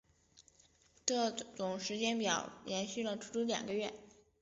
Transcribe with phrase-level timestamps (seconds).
[1.05, 3.93] 这种时间表延续了足足两个月。